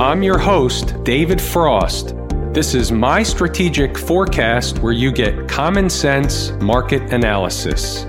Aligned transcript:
I'm 0.00 0.22
your 0.22 0.38
host, 0.38 0.94
David 1.04 1.38
Frost. 1.38 2.14
This 2.54 2.74
is 2.74 2.90
my 2.90 3.22
strategic 3.22 3.98
forecast 3.98 4.78
where 4.78 4.94
you 4.94 5.12
get 5.12 5.46
common 5.46 5.90
sense 5.90 6.52
market 6.52 7.12
analysis. 7.12 8.04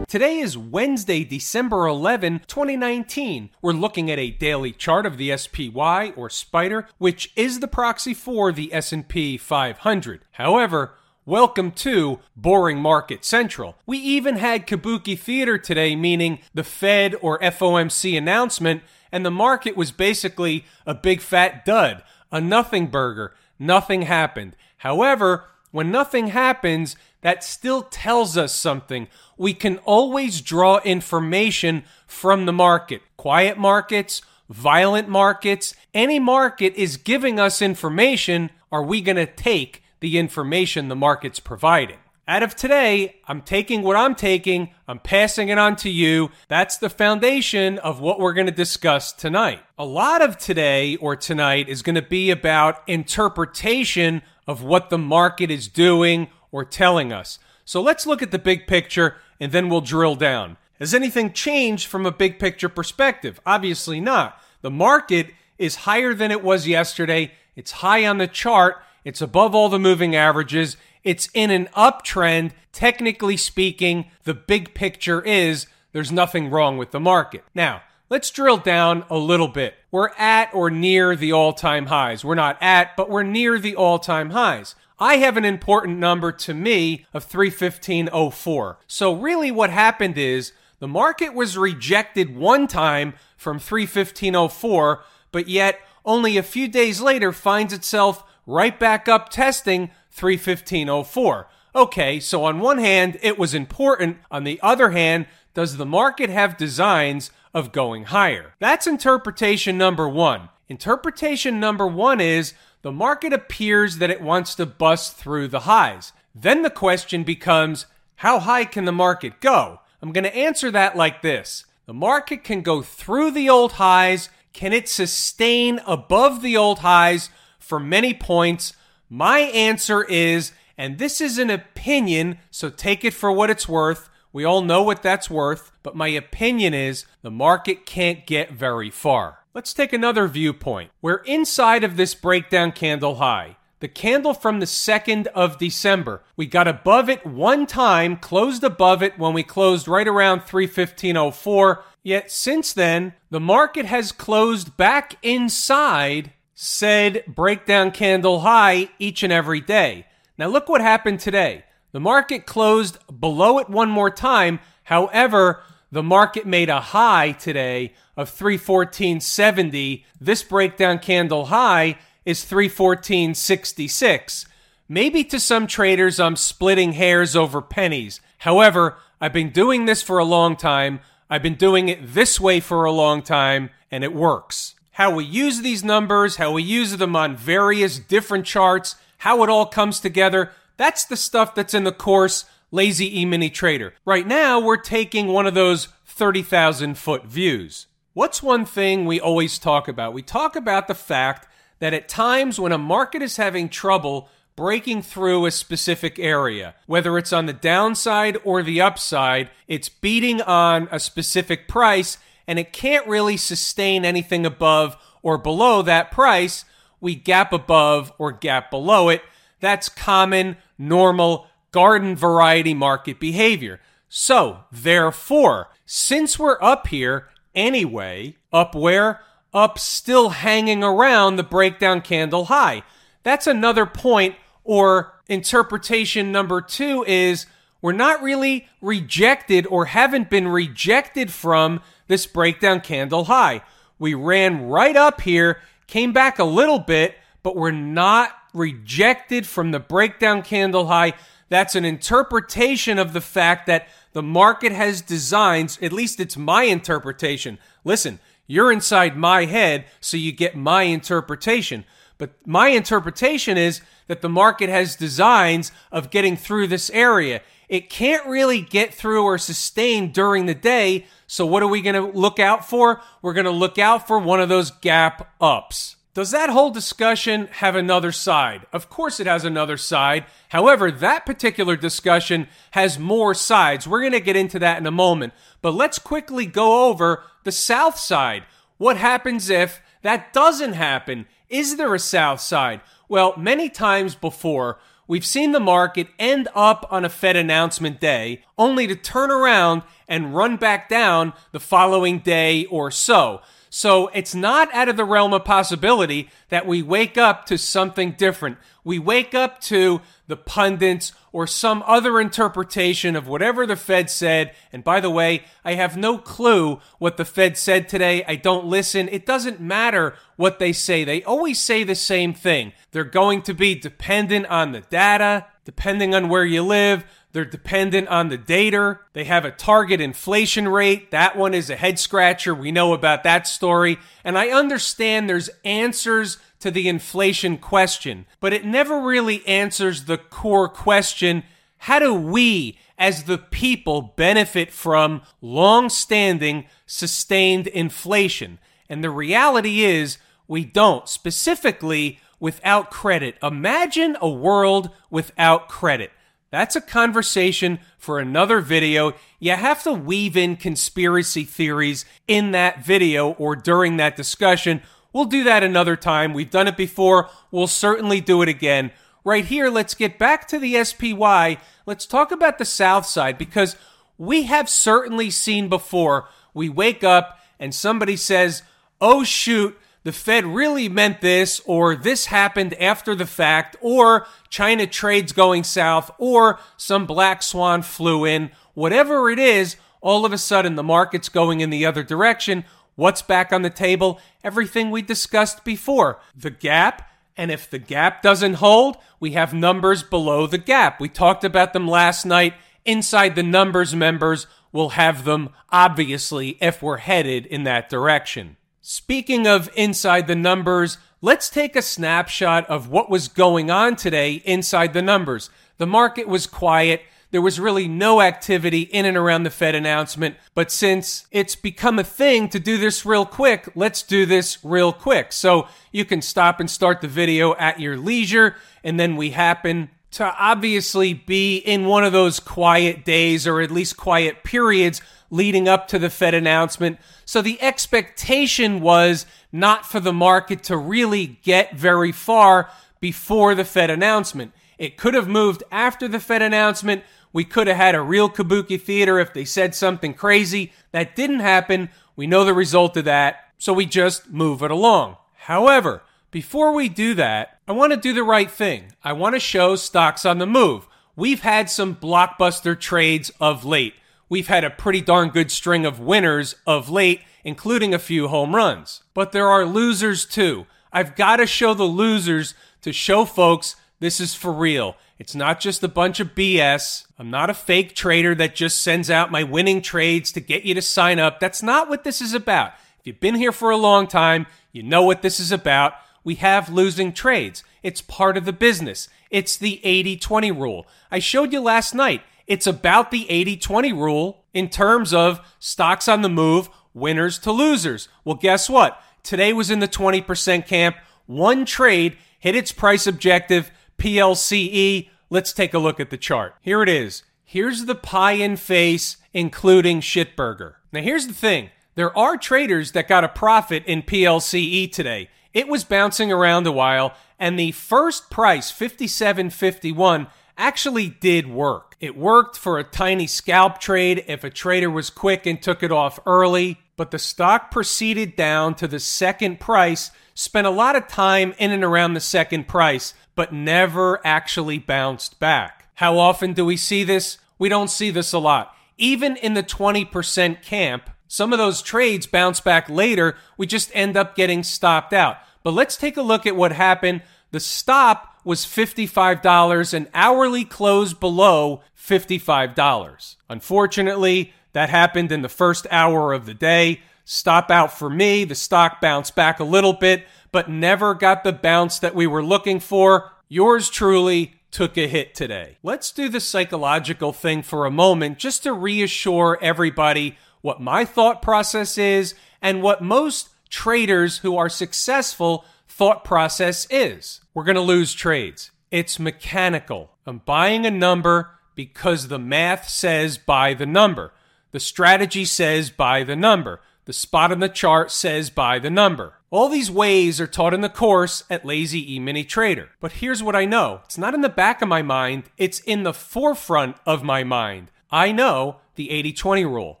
Today 0.08 0.38
is 0.38 0.56
Wednesday, 0.56 1.24
December 1.24 1.88
11, 1.88 2.42
2019. 2.46 3.50
We're 3.60 3.72
looking 3.72 4.12
at 4.12 4.20
a 4.20 4.30
daily 4.30 4.70
chart 4.70 5.06
of 5.06 5.16
the 5.16 5.36
SPY 5.36 6.12
or 6.14 6.30
Spider, 6.30 6.86
which 6.98 7.32
is 7.34 7.58
the 7.58 7.66
proxy 7.66 8.14
for 8.14 8.52
the 8.52 8.72
S&P 8.72 9.36
500. 9.36 10.24
However, 10.30 10.92
Welcome 11.26 11.70
to 11.76 12.20
Boring 12.36 12.82
Market 12.82 13.24
Central. 13.24 13.76
We 13.86 13.96
even 13.96 14.36
had 14.36 14.66
Kabuki 14.66 15.18
Theater 15.18 15.56
today, 15.56 15.96
meaning 15.96 16.40
the 16.52 16.62
Fed 16.62 17.14
or 17.22 17.38
FOMC 17.38 18.18
announcement, 18.18 18.82
and 19.10 19.24
the 19.24 19.30
market 19.30 19.74
was 19.74 19.90
basically 19.90 20.66
a 20.84 20.92
big 20.92 21.22
fat 21.22 21.64
dud, 21.64 22.02
a 22.30 22.42
nothing 22.42 22.88
burger. 22.88 23.34
Nothing 23.58 24.02
happened. 24.02 24.54
However, 24.76 25.46
when 25.70 25.90
nothing 25.90 26.26
happens, 26.26 26.94
that 27.22 27.42
still 27.42 27.84
tells 27.84 28.36
us 28.36 28.54
something. 28.54 29.08
We 29.38 29.54
can 29.54 29.78
always 29.78 30.42
draw 30.42 30.80
information 30.80 31.84
from 32.06 32.44
the 32.44 32.52
market. 32.52 33.00
Quiet 33.16 33.56
markets, 33.56 34.20
violent 34.50 35.08
markets, 35.08 35.74
any 35.94 36.18
market 36.18 36.74
is 36.74 36.98
giving 36.98 37.40
us 37.40 37.62
information. 37.62 38.50
Are 38.70 38.82
we 38.82 39.00
going 39.00 39.16
to 39.16 39.24
take 39.24 39.83
the 40.04 40.18
information 40.18 40.88
the 40.88 40.94
market's 40.94 41.40
providing. 41.40 41.96
Out 42.28 42.42
of 42.42 42.54
today, 42.54 43.16
I'm 43.26 43.40
taking 43.40 43.80
what 43.80 43.96
I'm 43.96 44.14
taking, 44.14 44.68
I'm 44.86 44.98
passing 44.98 45.48
it 45.48 45.56
on 45.56 45.76
to 45.76 45.88
you. 45.88 46.30
That's 46.46 46.76
the 46.76 46.90
foundation 46.90 47.78
of 47.78 48.00
what 48.00 48.20
we're 48.20 48.34
going 48.34 48.44
to 48.44 48.52
discuss 48.52 49.14
tonight. 49.14 49.62
A 49.78 49.86
lot 49.86 50.20
of 50.20 50.36
today 50.36 50.96
or 50.96 51.16
tonight 51.16 51.70
is 51.70 51.80
going 51.80 51.94
to 51.94 52.02
be 52.02 52.30
about 52.30 52.86
interpretation 52.86 54.20
of 54.46 54.62
what 54.62 54.90
the 54.90 54.98
market 54.98 55.50
is 55.50 55.68
doing 55.68 56.28
or 56.52 56.66
telling 56.66 57.10
us. 57.10 57.38
So 57.64 57.80
let's 57.80 58.06
look 58.06 58.20
at 58.20 58.30
the 58.30 58.38
big 58.38 58.66
picture 58.66 59.16
and 59.40 59.52
then 59.52 59.70
we'll 59.70 59.80
drill 59.80 60.16
down. 60.16 60.58
Has 60.80 60.92
anything 60.92 61.32
changed 61.32 61.86
from 61.86 62.04
a 62.04 62.12
big 62.12 62.38
picture 62.38 62.68
perspective? 62.68 63.40
Obviously 63.46 64.00
not. 64.00 64.38
The 64.60 64.70
market 64.70 65.28
is 65.56 65.76
higher 65.76 66.12
than 66.12 66.30
it 66.30 66.44
was 66.44 66.68
yesterday. 66.68 67.32
It's 67.56 67.70
high 67.70 68.06
on 68.06 68.18
the 68.18 68.26
chart 68.26 68.82
it's 69.04 69.20
above 69.20 69.54
all 69.54 69.68
the 69.68 69.78
moving 69.78 70.16
averages. 70.16 70.76
It's 71.02 71.28
in 71.34 71.50
an 71.50 71.68
uptrend. 71.76 72.52
Technically 72.72 73.36
speaking, 73.36 74.10
the 74.24 74.34
big 74.34 74.74
picture 74.74 75.22
is 75.22 75.66
there's 75.92 76.10
nothing 76.10 76.50
wrong 76.50 76.78
with 76.78 76.90
the 76.90 77.00
market. 77.00 77.44
Now, 77.54 77.82
let's 78.08 78.30
drill 78.30 78.56
down 78.56 79.04
a 79.10 79.18
little 79.18 79.48
bit. 79.48 79.74
We're 79.90 80.10
at 80.18 80.52
or 80.54 80.70
near 80.70 81.14
the 81.14 81.32
all 81.32 81.52
time 81.52 81.86
highs. 81.86 82.24
We're 82.24 82.34
not 82.34 82.56
at, 82.60 82.96
but 82.96 83.10
we're 83.10 83.22
near 83.22 83.58
the 83.58 83.76
all 83.76 83.98
time 83.98 84.30
highs. 84.30 84.74
I 84.98 85.16
have 85.16 85.36
an 85.36 85.44
important 85.44 85.98
number 85.98 86.32
to 86.32 86.54
me 86.54 87.04
of 87.12 87.28
315.04. 87.28 88.76
So, 88.86 89.12
really, 89.12 89.50
what 89.50 89.70
happened 89.70 90.16
is 90.16 90.52
the 90.78 90.88
market 90.88 91.34
was 91.34 91.58
rejected 91.58 92.36
one 92.36 92.66
time 92.66 93.14
from 93.36 93.58
315.04, 93.58 95.00
but 95.32 95.48
yet 95.48 95.80
only 96.04 96.36
a 96.36 96.42
few 96.42 96.68
days 96.68 97.00
later 97.00 97.32
finds 97.32 97.72
itself 97.72 98.24
right 98.46 98.78
back 98.78 99.08
up 99.08 99.28
testing 99.28 99.90
315.04. 100.14 101.46
Okay, 101.74 102.20
so 102.20 102.44
on 102.44 102.60
one 102.60 102.78
hand, 102.78 103.18
it 103.20 103.38
was 103.38 103.54
important. 103.54 104.18
On 104.30 104.44
the 104.44 104.60
other 104.62 104.90
hand, 104.90 105.26
does 105.54 105.76
the 105.76 105.86
market 105.86 106.30
have 106.30 106.56
designs 106.56 107.30
of 107.52 107.72
going 107.72 108.04
higher? 108.04 108.54
That's 108.60 108.86
interpretation 108.86 109.76
number 109.76 110.08
one. 110.08 110.50
Interpretation 110.68 111.60
number 111.60 111.86
one 111.86 112.20
is 112.20 112.54
the 112.82 112.92
market 112.92 113.32
appears 113.32 113.98
that 113.98 114.10
it 114.10 114.20
wants 114.20 114.54
to 114.54 114.66
bust 114.66 115.16
through 115.16 115.48
the 115.48 115.60
highs. 115.60 116.12
Then 116.34 116.62
the 116.62 116.70
question 116.70 117.24
becomes 117.24 117.86
how 118.16 118.40
high 118.40 118.64
can 118.64 118.84
the 118.84 118.92
market 118.92 119.40
go? 119.40 119.80
I'm 120.00 120.12
going 120.12 120.24
to 120.24 120.36
answer 120.36 120.70
that 120.70 120.96
like 120.96 121.22
this 121.22 121.64
The 121.86 121.94
market 121.94 122.44
can 122.44 122.62
go 122.62 122.82
through 122.82 123.32
the 123.32 123.48
old 123.48 123.72
highs. 123.72 124.28
Can 124.52 124.72
it 124.72 124.88
sustain 124.88 125.80
above 125.86 126.40
the 126.40 126.56
old 126.56 126.80
highs 126.80 127.30
for 127.64 127.80
many 127.80 128.14
points. 128.14 128.74
My 129.08 129.38
answer 129.38 130.04
is, 130.04 130.52
and 130.76 130.98
this 130.98 131.20
is 131.20 131.38
an 131.38 131.50
opinion, 131.50 132.38
so 132.50 132.68
take 132.68 133.04
it 133.04 133.14
for 133.14 133.32
what 133.32 133.50
it's 133.50 133.68
worth. 133.68 134.08
We 134.32 134.44
all 134.44 134.62
know 134.62 134.82
what 134.82 135.02
that's 135.02 135.30
worth, 135.30 135.70
but 135.82 135.96
my 135.96 136.08
opinion 136.08 136.74
is 136.74 137.06
the 137.22 137.30
market 137.30 137.86
can't 137.86 138.26
get 138.26 138.52
very 138.52 138.90
far. 138.90 139.38
Let's 139.54 139.72
take 139.72 139.92
another 139.92 140.26
viewpoint. 140.26 140.90
We're 141.00 141.22
inside 141.22 141.84
of 141.84 141.96
this 141.96 142.14
breakdown 142.14 142.72
candle 142.72 143.16
high. 143.16 143.56
The 143.78 143.88
candle 143.88 144.34
from 144.34 144.60
the 144.60 144.66
2nd 144.66 145.26
of 145.28 145.58
December. 145.58 146.22
We 146.36 146.46
got 146.46 146.66
above 146.66 147.08
it 147.08 147.24
one 147.24 147.66
time, 147.66 148.16
closed 148.16 148.64
above 148.64 149.02
it 149.02 149.18
when 149.18 149.34
we 149.34 149.42
closed 149.42 149.86
right 149.86 150.08
around 150.08 150.40
315.04. 150.40 151.82
Yet 152.02 152.30
since 152.30 152.72
then, 152.72 153.14
the 153.30 153.40
market 153.40 153.86
has 153.86 154.10
closed 154.10 154.76
back 154.76 155.16
inside 155.22 156.32
said 156.54 157.24
breakdown 157.26 157.90
candle 157.90 158.40
high 158.40 158.88
each 158.98 159.22
and 159.22 159.32
every 159.32 159.60
day. 159.60 160.06
Now, 160.38 160.48
look 160.48 160.68
what 160.68 160.80
happened 160.80 161.20
today. 161.20 161.64
The 161.92 162.00
market 162.00 162.46
closed 162.46 162.98
below 163.20 163.58
it 163.58 163.68
one 163.68 163.90
more 163.90 164.10
time. 164.10 164.60
However, 164.84 165.62
the 165.92 166.02
market 166.02 166.46
made 166.46 166.68
a 166.68 166.80
high 166.80 167.32
today 167.32 167.92
of 168.16 168.30
314.70. 168.30 170.04
This 170.20 170.42
breakdown 170.42 170.98
candle 170.98 171.46
high 171.46 171.98
is 172.24 172.44
314.66. 172.44 174.46
Maybe 174.88 175.24
to 175.24 175.38
some 175.38 175.66
traders, 175.66 176.18
I'm 176.18 176.36
splitting 176.36 176.92
hairs 176.92 177.36
over 177.36 177.62
pennies. 177.62 178.20
However, 178.38 178.98
I've 179.20 179.32
been 179.32 179.50
doing 179.50 179.84
this 179.84 180.02
for 180.02 180.18
a 180.18 180.24
long 180.24 180.56
time. 180.56 181.00
I've 181.30 181.42
been 181.42 181.54
doing 181.54 181.88
it 181.88 182.14
this 182.14 182.40
way 182.40 182.60
for 182.60 182.84
a 182.84 182.92
long 182.92 183.22
time, 183.22 183.70
and 183.90 184.04
it 184.04 184.12
works 184.12 184.73
how 184.94 185.10
we 185.12 185.24
use 185.24 185.60
these 185.60 185.82
numbers, 185.82 186.36
how 186.36 186.52
we 186.52 186.62
use 186.62 186.96
them 186.96 187.16
on 187.16 187.36
various 187.36 187.98
different 187.98 188.46
charts, 188.46 188.94
how 189.18 189.42
it 189.42 189.50
all 189.50 189.66
comes 189.66 189.98
together. 189.98 190.52
That's 190.76 191.04
the 191.04 191.16
stuff 191.16 191.54
that's 191.54 191.74
in 191.74 191.84
the 191.84 191.92
course 191.92 192.44
Lazy 192.70 193.20
E-mini 193.20 193.50
Trader. 193.50 193.94
Right 194.04 194.26
now, 194.26 194.60
we're 194.60 194.76
taking 194.76 195.28
one 195.28 195.46
of 195.46 195.54
those 195.54 195.88
30,000 196.06 196.96
foot 196.96 197.24
views. 197.24 197.86
What's 198.12 198.40
one 198.40 198.64
thing 198.64 199.04
we 199.04 199.18
always 199.18 199.58
talk 199.58 199.88
about? 199.88 200.12
We 200.12 200.22
talk 200.22 200.54
about 200.54 200.86
the 200.86 200.94
fact 200.94 201.48
that 201.80 201.92
at 201.92 202.08
times 202.08 202.60
when 202.60 202.70
a 202.70 202.78
market 202.78 203.20
is 203.20 203.36
having 203.36 203.68
trouble 203.68 204.28
breaking 204.54 205.02
through 205.02 205.46
a 205.46 205.50
specific 205.50 206.20
area, 206.20 206.76
whether 206.86 207.18
it's 207.18 207.32
on 207.32 207.46
the 207.46 207.52
downside 207.52 208.38
or 208.44 208.62
the 208.62 208.80
upside, 208.80 209.50
it's 209.66 209.88
beating 209.88 210.40
on 210.42 210.86
a 210.92 211.00
specific 211.00 211.66
price 211.66 212.16
and 212.46 212.58
it 212.58 212.72
can't 212.72 213.06
really 213.06 213.36
sustain 213.36 214.04
anything 214.04 214.44
above 214.44 214.96
or 215.22 215.38
below 215.38 215.82
that 215.82 216.10
price, 216.10 216.64
we 217.00 217.14
gap 217.14 217.52
above 217.52 218.12
or 218.18 218.32
gap 218.32 218.70
below 218.70 219.08
it. 219.08 219.22
That's 219.60 219.88
common, 219.88 220.56
normal, 220.78 221.46
garden 221.70 222.14
variety 222.14 222.74
market 222.74 223.18
behavior. 223.18 223.80
So, 224.08 224.64
therefore, 224.70 225.70
since 225.86 226.38
we're 226.38 226.62
up 226.62 226.86
here 226.86 227.28
anyway, 227.54 228.36
up 228.52 228.74
where? 228.74 229.20
Up 229.52 229.78
still 229.78 230.30
hanging 230.30 230.84
around 230.84 231.36
the 231.36 231.42
breakdown 231.42 232.00
candle 232.00 232.46
high. 232.46 232.82
That's 233.22 233.46
another 233.46 233.86
point 233.86 234.36
or 234.62 235.14
interpretation 235.28 236.30
number 236.30 236.60
two 236.60 237.04
is 237.06 237.46
we're 237.84 237.92
not 237.92 238.22
really 238.22 238.66
rejected 238.80 239.66
or 239.66 239.84
haven't 239.84 240.30
been 240.30 240.48
rejected 240.48 241.30
from 241.30 241.82
this 242.06 242.26
breakdown 242.26 242.80
candle 242.80 243.24
high. 243.24 243.60
We 243.98 244.14
ran 244.14 244.68
right 244.68 244.96
up 244.96 245.20
here, 245.20 245.60
came 245.86 246.14
back 246.14 246.38
a 246.38 246.44
little 246.44 246.78
bit, 246.78 247.14
but 247.42 247.56
we're 247.56 247.72
not 247.72 248.30
rejected 248.54 249.46
from 249.46 249.70
the 249.70 249.80
breakdown 249.80 250.40
candle 250.40 250.86
high. 250.86 251.12
That's 251.50 251.74
an 251.74 251.84
interpretation 251.84 252.98
of 252.98 253.12
the 253.12 253.20
fact 253.20 253.66
that 253.66 253.86
the 254.14 254.22
market 254.22 254.72
has 254.72 255.02
designs, 255.02 255.78
at 255.82 255.92
least 255.92 256.20
it's 256.20 256.38
my 256.38 256.62
interpretation. 256.62 257.58
Listen, 257.84 258.18
you're 258.46 258.72
inside 258.72 259.14
my 259.14 259.44
head, 259.44 259.84
so 260.00 260.16
you 260.16 260.32
get 260.32 260.56
my 260.56 260.84
interpretation. 260.84 261.84
But 262.16 262.30
my 262.46 262.68
interpretation 262.68 263.58
is 263.58 263.82
that 264.06 264.22
the 264.22 264.28
market 264.30 264.70
has 264.70 264.96
designs 264.96 265.70
of 265.92 266.10
getting 266.10 266.34
through 266.36 266.68
this 266.68 266.88
area. 266.88 267.42
It 267.68 267.90
can't 267.90 268.26
really 268.26 268.60
get 268.60 268.94
through 268.94 269.24
or 269.24 269.38
sustain 269.38 270.12
during 270.12 270.46
the 270.46 270.54
day. 270.54 271.06
So, 271.26 271.46
what 271.46 271.62
are 271.62 271.68
we 271.68 271.82
going 271.82 271.94
to 271.94 272.18
look 272.18 272.38
out 272.38 272.68
for? 272.68 273.00
We're 273.22 273.32
going 273.32 273.44
to 273.44 273.50
look 273.50 273.78
out 273.78 274.06
for 274.06 274.18
one 274.18 274.40
of 274.40 274.48
those 274.48 274.70
gap 274.70 275.34
ups. 275.40 275.96
Does 276.14 276.30
that 276.30 276.50
whole 276.50 276.70
discussion 276.70 277.48
have 277.54 277.74
another 277.74 278.12
side? 278.12 278.66
Of 278.72 278.88
course, 278.88 279.18
it 279.18 279.26
has 279.26 279.44
another 279.44 279.76
side. 279.76 280.26
However, 280.50 280.92
that 280.92 281.26
particular 281.26 281.74
discussion 281.74 282.46
has 282.70 283.00
more 283.00 283.34
sides. 283.34 283.88
We're 283.88 284.00
going 284.00 284.12
to 284.12 284.20
get 284.20 284.36
into 284.36 284.60
that 284.60 284.78
in 284.78 284.86
a 284.86 284.92
moment. 284.92 285.32
But 285.60 285.74
let's 285.74 285.98
quickly 285.98 286.46
go 286.46 286.88
over 286.88 287.24
the 287.42 287.50
South 287.50 287.98
side. 287.98 288.44
What 288.78 288.96
happens 288.96 289.50
if 289.50 289.82
that 290.02 290.32
doesn't 290.32 290.74
happen? 290.74 291.26
Is 291.48 291.76
there 291.76 291.94
a 291.94 291.98
South 291.98 292.40
side? 292.40 292.80
Well, 293.08 293.34
many 293.36 293.68
times 293.68 294.14
before, 294.14 294.78
we've 295.06 295.26
seen 295.26 295.52
the 295.52 295.60
market 295.60 296.08
end 296.18 296.48
up 296.54 296.86
on 296.90 297.04
a 297.04 297.08
Fed 297.08 297.36
announcement 297.36 298.00
day 298.00 298.42
only 298.58 298.86
to 298.86 298.96
turn 298.96 299.30
around 299.30 299.82
and 300.08 300.34
run 300.34 300.56
back 300.56 300.88
down 300.88 301.32
the 301.52 301.60
following 301.60 302.18
day 302.18 302.66
or 302.66 302.90
so. 302.90 303.40
So 303.76 304.06
it's 304.14 304.36
not 304.36 304.72
out 304.72 304.88
of 304.88 304.96
the 304.96 305.04
realm 305.04 305.32
of 305.32 305.44
possibility 305.44 306.30
that 306.48 306.64
we 306.64 306.80
wake 306.80 307.18
up 307.18 307.44
to 307.46 307.58
something 307.58 308.12
different. 308.12 308.58
We 308.84 309.00
wake 309.00 309.34
up 309.34 309.60
to 309.62 310.00
the 310.28 310.36
pundits 310.36 311.12
or 311.32 311.48
some 311.48 311.82
other 311.84 312.20
interpretation 312.20 313.16
of 313.16 313.26
whatever 313.26 313.66
the 313.66 313.74
Fed 313.74 314.10
said. 314.10 314.54
And 314.72 314.84
by 314.84 315.00
the 315.00 315.10
way, 315.10 315.42
I 315.64 315.74
have 315.74 315.96
no 315.96 316.18
clue 316.18 316.80
what 317.00 317.16
the 317.16 317.24
Fed 317.24 317.58
said 317.58 317.88
today. 317.88 318.22
I 318.28 318.36
don't 318.36 318.66
listen. 318.66 319.08
It 319.08 319.26
doesn't 319.26 319.60
matter 319.60 320.14
what 320.36 320.60
they 320.60 320.72
say. 320.72 321.02
They 321.02 321.24
always 321.24 321.60
say 321.60 321.82
the 321.82 321.96
same 321.96 322.32
thing. 322.32 322.74
They're 322.92 323.02
going 323.02 323.42
to 323.42 323.54
be 323.54 323.74
dependent 323.74 324.46
on 324.46 324.70
the 324.70 324.82
data, 324.82 325.46
depending 325.64 326.14
on 326.14 326.28
where 326.28 326.44
you 326.44 326.62
live. 326.62 327.04
They're 327.34 327.44
dependent 327.44 328.06
on 328.06 328.28
the 328.28 328.38
data. 328.38 329.00
They 329.12 329.24
have 329.24 329.44
a 329.44 329.50
target 329.50 330.00
inflation 330.00 330.68
rate. 330.68 331.10
That 331.10 331.36
one 331.36 331.52
is 331.52 331.68
a 331.68 331.74
head 331.74 331.98
scratcher. 331.98 332.54
We 332.54 332.70
know 332.70 332.94
about 332.94 333.24
that 333.24 333.48
story. 333.48 333.98
And 334.22 334.38
I 334.38 334.50
understand 334.50 335.28
there's 335.28 335.50
answers 335.64 336.38
to 336.60 336.70
the 336.70 336.88
inflation 336.88 337.58
question, 337.58 338.26
but 338.38 338.52
it 338.52 338.64
never 338.64 339.00
really 339.00 339.44
answers 339.48 340.04
the 340.04 340.16
core 340.16 340.68
question 340.68 341.42
how 341.78 341.98
do 341.98 342.14
we, 342.14 342.78
as 342.96 343.24
the 343.24 343.36
people, 343.36 344.14
benefit 344.16 344.72
from 344.72 345.20
long 345.42 345.90
standing, 345.90 346.66
sustained 346.86 347.66
inflation? 347.66 348.58
And 348.88 349.02
the 349.02 349.10
reality 349.10 349.82
is, 349.82 350.18
we 350.46 350.64
don't, 350.64 351.08
specifically 351.08 352.20
without 352.38 352.92
credit. 352.92 353.36
Imagine 353.42 354.16
a 354.20 354.30
world 354.30 354.90
without 355.10 355.68
credit. 355.68 356.12
That's 356.54 356.76
a 356.76 356.80
conversation 356.80 357.80
for 357.98 358.20
another 358.20 358.60
video. 358.60 359.14
You 359.40 359.56
have 359.56 359.82
to 359.82 359.92
weave 359.92 360.36
in 360.36 360.54
conspiracy 360.54 361.42
theories 361.42 362.04
in 362.28 362.52
that 362.52 362.86
video 362.86 363.32
or 363.32 363.56
during 363.56 363.96
that 363.96 364.14
discussion. 364.14 364.80
We'll 365.12 365.24
do 365.24 365.42
that 365.42 365.64
another 365.64 365.96
time. 365.96 366.32
We've 366.32 366.52
done 366.52 366.68
it 366.68 366.76
before. 366.76 367.28
We'll 367.50 367.66
certainly 367.66 368.20
do 368.20 368.40
it 368.40 368.48
again. 368.48 368.92
Right 369.24 369.44
here, 369.44 369.68
let's 369.68 369.96
get 369.96 370.16
back 370.16 370.46
to 370.46 370.60
the 370.60 370.84
SPY. 370.84 371.58
Let's 371.86 372.06
talk 372.06 372.30
about 372.30 372.58
the 372.58 372.64
South 372.64 373.06
side 373.06 373.36
because 373.36 373.74
we 374.16 374.44
have 374.44 374.68
certainly 374.68 375.30
seen 375.30 375.68
before. 375.68 376.28
We 376.54 376.68
wake 376.68 377.02
up 377.02 377.40
and 377.58 377.74
somebody 377.74 378.16
says, 378.16 378.62
oh 379.00 379.24
shoot, 379.24 379.76
the 380.04 380.12
Fed 380.12 380.44
really 380.44 380.88
meant 380.88 381.22
this, 381.22 381.60
or 381.64 381.96
this 381.96 382.26
happened 382.26 382.74
after 382.74 383.14
the 383.14 383.26
fact, 383.26 383.74
or 383.80 384.26
China 384.50 384.86
trades 384.86 385.32
going 385.32 385.64
south, 385.64 386.10
or 386.18 386.60
some 386.76 387.06
black 387.06 387.42
swan 387.42 387.82
flew 387.82 388.26
in. 388.26 388.50
Whatever 388.74 389.30
it 389.30 389.38
is, 389.38 389.76
all 390.02 390.26
of 390.26 390.32
a 390.32 390.38
sudden 390.38 390.74
the 390.74 390.82
market's 390.82 391.30
going 391.30 391.60
in 391.60 391.70
the 391.70 391.86
other 391.86 392.02
direction. 392.02 392.66
What's 392.96 393.22
back 393.22 393.50
on 393.50 393.62
the 393.62 393.70
table? 393.70 394.20
Everything 394.44 394.90
we 394.90 395.00
discussed 395.00 395.64
before. 395.64 396.20
The 396.36 396.50
gap. 396.50 397.10
And 397.36 397.50
if 397.50 397.68
the 397.68 397.78
gap 397.78 398.22
doesn't 398.22 398.54
hold, 398.54 398.98
we 399.18 399.32
have 399.32 399.54
numbers 399.54 400.02
below 400.02 400.46
the 400.46 400.58
gap. 400.58 401.00
We 401.00 401.08
talked 401.08 401.42
about 401.42 401.72
them 401.72 401.88
last 401.88 402.24
night. 402.24 402.54
Inside 402.84 403.34
the 403.34 403.42
numbers 403.42 403.94
members, 403.94 404.46
we'll 404.70 404.90
have 404.90 405.24
them 405.24 405.48
obviously 405.70 406.58
if 406.60 406.82
we're 406.82 406.98
headed 406.98 407.46
in 407.46 407.64
that 407.64 407.88
direction. 407.88 408.58
Speaking 408.86 409.46
of 409.46 409.70
inside 409.74 410.26
the 410.26 410.34
numbers, 410.34 410.98
let's 411.22 411.48
take 411.48 411.74
a 411.74 411.80
snapshot 411.80 412.68
of 412.68 412.90
what 412.90 413.08
was 413.08 413.28
going 413.28 413.70
on 413.70 413.96
today 413.96 414.42
inside 414.44 414.92
the 414.92 415.00
numbers. 415.00 415.48
The 415.78 415.86
market 415.86 416.28
was 416.28 416.46
quiet. 416.46 417.00
There 417.30 417.40
was 417.40 417.58
really 417.58 417.88
no 417.88 418.20
activity 418.20 418.82
in 418.82 419.06
and 419.06 419.16
around 419.16 419.44
the 419.44 419.50
Fed 419.50 419.74
announcement. 419.74 420.36
But 420.54 420.70
since 420.70 421.24
it's 421.30 421.56
become 421.56 421.98
a 421.98 422.04
thing 422.04 422.50
to 422.50 422.60
do 422.60 422.76
this 422.76 423.06
real 423.06 423.24
quick, 423.24 423.70
let's 423.74 424.02
do 424.02 424.26
this 424.26 424.62
real 424.62 424.92
quick. 424.92 425.32
So 425.32 425.66
you 425.90 426.04
can 426.04 426.20
stop 426.20 426.60
and 426.60 426.70
start 426.70 427.00
the 427.00 427.08
video 427.08 427.54
at 427.54 427.80
your 427.80 427.96
leisure. 427.96 428.54
And 428.84 429.00
then 429.00 429.16
we 429.16 429.30
happen 429.30 429.88
to 430.10 430.24
obviously 430.38 431.14
be 431.14 431.56
in 431.56 431.86
one 431.86 432.04
of 432.04 432.12
those 432.12 432.38
quiet 432.38 433.02
days 433.02 433.46
or 433.46 433.62
at 433.62 433.70
least 433.70 433.96
quiet 433.96 434.44
periods 434.44 435.00
leading 435.34 435.68
up 435.68 435.88
to 435.88 435.98
the 435.98 436.08
Fed 436.08 436.32
announcement. 436.32 436.96
So 437.24 437.42
the 437.42 437.60
expectation 437.60 438.80
was 438.80 439.26
not 439.50 439.84
for 439.84 439.98
the 439.98 440.12
market 440.12 440.62
to 440.64 440.76
really 440.76 441.40
get 441.42 441.76
very 441.76 442.12
far 442.12 442.70
before 443.00 443.56
the 443.56 443.64
Fed 443.64 443.90
announcement. 443.90 444.52
It 444.78 444.96
could 444.96 445.14
have 445.14 445.26
moved 445.26 445.64
after 445.72 446.06
the 446.06 446.20
Fed 446.20 446.40
announcement. 446.40 447.02
We 447.32 447.42
could 447.42 447.66
have 447.66 447.76
had 447.76 447.96
a 447.96 448.00
real 448.00 448.30
kabuki 448.30 448.80
theater 448.80 449.18
if 449.18 449.34
they 449.34 449.44
said 449.44 449.74
something 449.74 450.14
crazy. 450.14 450.72
That 450.92 451.16
didn't 451.16 451.40
happen. 451.40 451.90
We 452.14 452.28
know 452.28 452.44
the 452.44 452.54
result 452.54 452.96
of 452.96 453.04
that. 453.06 453.48
So 453.58 453.72
we 453.72 453.86
just 453.86 454.30
move 454.30 454.62
it 454.62 454.70
along. 454.70 455.16
However, 455.34 456.02
before 456.30 456.72
we 456.72 456.88
do 456.88 457.12
that, 457.14 457.58
I 457.66 457.72
want 457.72 457.92
to 457.92 457.96
do 457.98 458.12
the 458.12 458.22
right 458.22 458.50
thing. 458.50 458.92
I 459.02 459.12
want 459.14 459.34
to 459.34 459.40
show 459.40 459.74
stocks 459.74 460.24
on 460.24 460.38
the 460.38 460.46
move. 460.46 460.86
We've 461.16 461.40
had 461.40 461.68
some 461.70 461.96
blockbuster 461.96 462.78
trades 462.78 463.32
of 463.40 463.64
late 463.64 463.94
we've 464.28 464.48
had 464.48 464.64
a 464.64 464.70
pretty 464.70 465.00
darn 465.00 465.28
good 465.28 465.50
string 465.50 465.84
of 465.84 466.00
winners 466.00 466.54
of 466.66 466.88
late, 466.88 467.22
including 467.44 467.94
a 467.94 467.98
few 467.98 468.28
home 468.28 468.54
runs. 468.54 469.02
But 469.12 469.32
there 469.32 469.48
are 469.48 469.66
losers 469.66 470.24
too. 470.24 470.66
I've 470.92 471.16
got 471.16 471.36
to 471.36 471.46
show 471.46 471.74
the 471.74 471.84
losers 471.84 472.54
to 472.82 472.92
show 472.92 473.24
folks 473.24 473.76
this 474.00 474.20
is 474.20 474.34
for 474.34 474.52
real. 474.52 474.96
It's 475.18 475.34
not 475.34 475.60
just 475.60 475.82
a 475.82 475.88
bunch 475.88 476.20
of 476.20 476.34
BS. 476.34 477.06
I'm 477.18 477.30
not 477.30 477.50
a 477.50 477.54
fake 477.54 477.94
trader 477.94 478.34
that 478.34 478.54
just 478.54 478.82
sends 478.82 479.10
out 479.10 479.30
my 479.30 479.42
winning 479.42 479.80
trades 479.80 480.32
to 480.32 480.40
get 480.40 480.64
you 480.64 480.74
to 480.74 480.82
sign 480.82 481.18
up. 481.18 481.40
That's 481.40 481.62
not 481.62 481.88
what 481.88 482.04
this 482.04 482.20
is 482.20 482.34
about. 482.34 482.72
If 482.98 483.06
you've 483.06 483.20
been 483.20 483.36
here 483.36 483.52
for 483.52 483.70
a 483.70 483.76
long 483.76 484.06
time, 484.06 484.46
you 484.72 484.82
know 484.82 485.02
what 485.02 485.22
this 485.22 485.38
is 485.38 485.52
about. 485.52 485.94
We 486.24 486.36
have 486.36 486.68
losing 486.68 487.12
trades. 487.12 487.62
It's 487.82 488.00
part 488.00 488.36
of 488.36 488.44
the 488.44 488.52
business. 488.52 489.08
It's 489.30 489.56
the 489.56 489.80
80 489.84 490.16
20 490.16 490.52
rule. 490.52 490.86
I 491.10 491.18
showed 491.18 491.52
you 491.52 491.60
last 491.60 491.94
night. 491.94 492.22
It's 492.46 492.66
about 492.66 493.10
the 493.10 493.30
80 493.30 493.56
20 493.56 493.92
rule 493.92 494.44
in 494.52 494.68
terms 494.68 495.14
of 495.14 495.40
stocks 495.58 496.08
on 496.08 496.22
the 496.22 496.28
move, 496.28 496.68
winners 496.92 497.38
to 497.40 497.52
losers. 497.52 498.08
Well, 498.24 498.36
guess 498.36 498.68
what? 498.68 499.00
Today 499.22 499.52
was 499.52 499.70
in 499.70 499.80
the 499.80 499.88
20% 499.88 500.66
camp. 500.66 500.96
One 501.26 501.64
trade 501.64 502.16
hit 502.38 502.54
its 502.54 502.72
price 502.72 503.06
objective, 503.06 503.70
PLCE. 503.98 505.08
Let's 505.30 505.52
take 505.52 505.72
a 505.74 505.78
look 505.78 505.98
at 505.98 506.10
the 506.10 506.18
chart. 506.18 506.54
Here 506.60 506.82
it 506.82 506.88
is. 506.88 507.22
Here's 507.42 507.86
the 507.86 507.94
pie 507.94 508.32
in 508.32 508.56
face, 508.56 509.16
including 509.32 510.00
Shitburger. 510.00 510.74
Now, 510.92 511.00
here's 511.00 511.26
the 511.26 511.34
thing 511.34 511.70
there 511.94 512.16
are 512.16 512.36
traders 512.36 512.92
that 512.92 513.08
got 513.08 513.24
a 513.24 513.28
profit 513.28 513.84
in 513.86 514.02
PLCE 514.02 514.90
today. 514.92 515.30
It 515.52 515.68
was 515.68 515.84
bouncing 515.84 516.32
around 516.32 516.66
a 516.66 516.72
while, 516.72 517.14
and 517.38 517.58
the 517.58 517.70
first 517.72 518.28
price, 518.28 518.72
57.51, 518.72 520.28
actually 520.56 521.08
did 521.08 521.48
work. 521.48 521.96
It 522.00 522.16
worked 522.16 522.58
for 522.58 522.78
a 522.78 522.84
tiny 522.84 523.26
scalp 523.26 523.80
trade 523.80 524.24
if 524.26 524.44
a 524.44 524.50
trader 524.50 524.90
was 524.90 525.10
quick 525.10 525.46
and 525.46 525.60
took 525.60 525.82
it 525.82 525.92
off 525.92 526.18
early, 526.26 526.80
but 526.96 527.10
the 527.10 527.18
stock 527.18 527.70
proceeded 527.70 528.36
down 528.36 528.74
to 528.76 528.86
the 528.86 529.00
second 529.00 529.60
price, 529.60 530.10
spent 530.34 530.66
a 530.66 530.70
lot 530.70 530.96
of 530.96 531.08
time 531.08 531.54
in 531.58 531.70
and 531.70 531.82
around 531.82 532.14
the 532.14 532.20
second 532.20 532.68
price, 532.68 533.14
but 533.34 533.52
never 533.52 534.24
actually 534.24 534.78
bounced 534.78 535.38
back. 535.40 535.88
How 535.94 536.18
often 536.18 536.52
do 536.52 536.64
we 536.64 536.76
see 536.76 537.04
this? 537.04 537.38
We 537.58 537.68
don't 537.68 537.90
see 537.90 538.10
this 538.10 538.32
a 538.32 538.38
lot. 538.38 538.74
Even 538.96 539.36
in 539.36 539.54
the 539.54 539.62
20% 539.62 540.62
camp, 540.62 541.10
some 541.26 541.52
of 541.52 541.58
those 541.58 541.82
trades 541.82 542.26
bounce 542.26 542.60
back 542.60 542.88
later. 542.88 543.36
We 543.56 543.66
just 543.66 543.90
end 543.94 544.16
up 544.16 544.36
getting 544.36 544.62
stopped 544.62 545.12
out. 545.12 545.38
But 545.62 545.72
let's 545.74 545.96
take 545.96 546.16
a 546.16 546.22
look 546.22 546.46
at 546.46 546.56
what 546.56 546.72
happened. 546.72 547.22
The 547.50 547.60
stop 547.60 548.33
was 548.44 548.64
$55, 548.64 549.94
an 549.94 550.08
hourly 550.14 550.64
close 550.64 551.14
below 551.14 551.82
$55. 551.98 553.36
Unfortunately, 553.48 554.52
that 554.72 554.90
happened 554.90 555.32
in 555.32 555.42
the 555.42 555.48
first 555.48 555.86
hour 555.90 556.32
of 556.32 556.46
the 556.46 556.54
day. 556.54 557.00
Stop 557.24 557.70
out 557.70 557.96
for 557.96 558.10
me. 558.10 558.44
The 558.44 558.54
stock 558.54 559.00
bounced 559.00 559.34
back 559.34 559.60
a 559.60 559.64
little 559.64 559.94
bit, 559.94 560.26
but 560.52 560.68
never 560.68 561.14
got 561.14 561.44
the 561.44 561.52
bounce 561.52 561.98
that 562.00 562.14
we 562.14 562.26
were 562.26 562.44
looking 562.44 562.80
for. 562.80 563.32
Yours 563.48 563.88
truly 563.88 564.54
took 564.70 564.98
a 564.98 565.06
hit 565.06 565.34
today. 565.34 565.78
Let's 565.82 566.10
do 566.10 566.28
the 566.28 566.40
psychological 566.40 567.32
thing 567.32 567.62
for 567.62 567.86
a 567.86 567.90
moment 567.90 568.38
just 568.38 568.64
to 568.64 568.72
reassure 568.72 569.56
everybody 569.62 570.36
what 570.60 570.80
my 570.80 571.04
thought 571.04 571.40
process 571.40 571.96
is 571.96 572.34
and 572.60 572.82
what 572.82 573.02
most 573.02 573.50
traders 573.70 574.38
who 574.38 574.56
are 574.56 574.68
successful 574.68 575.64
thought 575.96 576.24
process 576.24 576.88
is. 576.90 577.40
We're 577.54 577.62
going 577.62 577.76
to 577.76 577.80
lose 577.80 578.14
trades. 578.14 578.72
It's 578.90 579.20
mechanical. 579.20 580.10
I'm 580.26 580.38
buying 580.38 580.84
a 580.84 580.90
number 580.90 581.50
because 581.76 582.26
the 582.26 582.38
math 582.38 582.88
says 582.88 583.38
buy 583.38 583.74
the 583.74 583.86
number. 583.86 584.32
The 584.72 584.80
strategy 584.80 585.44
says 585.44 585.90
buy 585.90 586.24
the 586.24 586.34
number. 586.34 586.80
The 587.04 587.12
spot 587.12 587.52
on 587.52 587.60
the 587.60 587.68
chart 587.68 588.10
says 588.10 588.50
buy 588.50 588.80
the 588.80 588.90
number. 588.90 589.34
All 589.50 589.68
these 589.68 589.88
ways 589.88 590.40
are 590.40 590.48
taught 590.48 590.74
in 590.74 590.80
the 590.80 590.88
course 590.88 591.44
at 591.48 591.64
Lazy 591.64 592.14
E 592.14 592.18
Mini 592.18 592.42
Trader. 592.42 592.88
But 592.98 593.12
here's 593.12 593.40
what 593.40 593.54
I 593.54 593.64
know 593.64 594.00
it's 594.04 594.18
not 594.18 594.34
in 594.34 594.40
the 594.40 594.48
back 594.48 594.82
of 594.82 594.88
my 594.88 595.02
mind, 595.02 595.44
it's 595.56 595.78
in 595.78 596.02
the 596.02 596.14
forefront 596.14 596.96
of 597.06 597.22
my 597.22 597.44
mind. 597.44 597.92
I 598.10 598.32
know 598.32 598.78
the 598.96 599.12
80 599.12 599.32
20 599.32 599.64
rule. 599.64 600.00